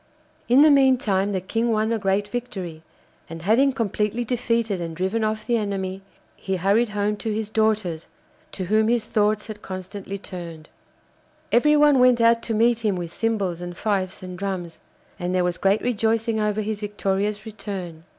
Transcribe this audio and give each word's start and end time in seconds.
In 0.49 0.63
the 0.63 0.71
meantime 0.71 1.31
the 1.31 1.39
King 1.39 1.71
won 1.71 1.91
a 1.91 1.99
great 1.99 2.27
victory, 2.27 2.81
and 3.29 3.43
having 3.43 3.71
completely 3.71 4.23
defeated 4.23 4.81
and 4.81 4.95
driven 4.95 5.23
off 5.23 5.45
the 5.45 5.57
enemy, 5.57 6.01
he 6.35 6.55
hurried 6.55 6.89
home 6.89 7.15
to 7.17 7.31
his 7.31 7.51
daughters, 7.51 8.07
to 8.53 8.65
whom 8.65 8.87
his 8.87 9.03
thoughts 9.03 9.45
had 9.45 9.61
constantly 9.61 10.17
turned. 10.17 10.69
Everyone 11.51 11.99
went 11.99 12.19
out 12.19 12.41
to 12.41 12.55
meet 12.55 12.79
him 12.83 12.95
with 12.95 13.13
cymbals 13.13 13.61
and 13.61 13.77
fifes 13.77 14.23
and 14.23 14.39
drums, 14.39 14.79
and 15.19 15.35
there 15.35 15.43
was 15.43 15.59
great 15.59 15.83
rejoicing 15.83 16.39
over 16.39 16.61
his 16.61 16.79
victorious 16.79 17.45
return. 17.45 18.03